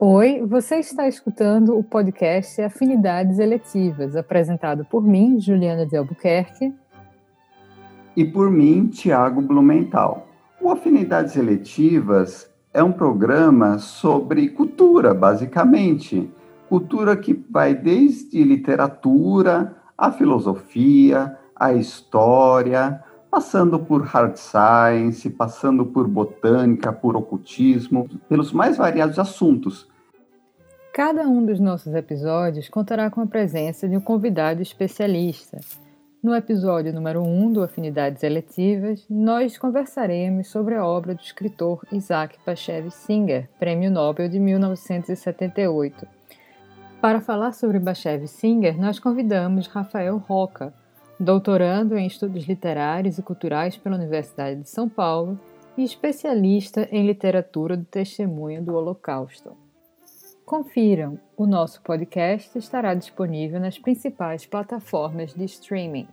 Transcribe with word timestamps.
Oi, 0.00 0.46
você 0.46 0.76
está 0.76 1.08
escutando 1.08 1.76
o 1.76 1.82
podcast 1.82 2.62
Afinidades 2.62 3.40
Eletivas, 3.40 4.14
apresentado 4.14 4.84
por 4.84 5.02
mim, 5.02 5.40
Juliana 5.40 5.84
de 5.84 5.96
Albuquerque. 5.96 6.72
E 8.16 8.24
por 8.24 8.48
mim, 8.48 8.86
Tiago 8.86 9.40
Blumenthal. 9.42 10.28
O 10.60 10.70
Afinidades 10.70 11.34
Eletivas 11.34 12.48
é 12.72 12.80
um 12.80 12.92
programa 12.92 13.78
sobre 13.78 14.50
cultura, 14.50 15.12
basicamente. 15.12 16.30
Cultura 16.68 17.16
que 17.16 17.34
vai 17.50 17.74
desde 17.74 18.44
literatura, 18.44 19.74
a 19.98 20.12
filosofia, 20.12 21.36
a 21.56 21.72
história, 21.72 23.02
passando 23.30 23.78
por 23.78 24.02
hard 24.04 24.36
science, 24.36 25.28
passando 25.30 25.84
por 25.86 26.08
botânica, 26.08 26.92
por 26.92 27.16
ocultismo, 27.16 28.08
pelos 28.28 28.52
mais 28.52 28.76
variados 28.76 29.18
assuntos. 29.18 29.88
Cada 30.98 31.28
um 31.28 31.46
dos 31.46 31.60
nossos 31.60 31.94
episódios 31.94 32.68
contará 32.68 33.08
com 33.08 33.20
a 33.20 33.26
presença 33.26 33.88
de 33.88 33.96
um 33.96 34.00
convidado 34.00 34.60
especialista. 34.60 35.60
No 36.20 36.34
episódio 36.34 36.92
número 36.92 37.22
1 37.22 37.24
um 37.24 37.52
do 37.52 37.62
Afinidades 37.62 38.24
Eletivas, 38.24 39.06
nós 39.08 39.56
conversaremos 39.56 40.48
sobre 40.48 40.74
a 40.74 40.84
obra 40.84 41.14
do 41.14 41.20
escritor 41.20 41.86
Isaac 41.92 42.36
Bashevis 42.44 42.94
Singer, 42.94 43.48
Prêmio 43.60 43.92
Nobel 43.92 44.28
de 44.28 44.40
1978. 44.40 46.04
Para 47.00 47.20
falar 47.20 47.52
sobre 47.52 47.78
Bashevis 47.78 48.32
Singer, 48.32 48.76
nós 48.76 48.98
convidamos 48.98 49.68
Rafael 49.68 50.18
Roca, 50.18 50.74
doutorando 51.20 51.96
em 51.96 52.08
estudos 52.08 52.44
literários 52.44 53.18
e 53.18 53.22
culturais 53.22 53.76
pela 53.76 53.94
Universidade 53.94 54.62
de 54.62 54.68
São 54.68 54.88
Paulo 54.88 55.38
e 55.76 55.84
especialista 55.84 56.88
em 56.90 57.06
literatura 57.06 57.76
do 57.76 57.84
testemunho 57.84 58.60
do 58.60 58.74
Holocausto. 58.74 59.67
Confiram, 60.48 61.20
o 61.36 61.46
nosso 61.46 61.82
podcast 61.82 62.56
estará 62.58 62.94
disponível 62.94 63.60
nas 63.60 63.78
principais 63.78 64.46
plataformas 64.46 65.34
de 65.34 65.44
streaming. 65.44 66.08